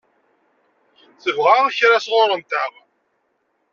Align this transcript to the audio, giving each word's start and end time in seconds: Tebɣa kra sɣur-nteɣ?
Tebɣa 1.21 1.55
kra 1.77 1.97
sɣur-nteɣ? 2.05 2.71